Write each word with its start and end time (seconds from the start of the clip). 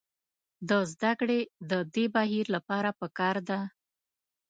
د 0.69 0.71
زدکړې 0.91 1.39
د 1.71 1.73
دې 1.93 2.05
بهیر 2.15 2.45
لپاره 2.55 2.89
پکار 3.01 3.35
ده. 3.49 3.59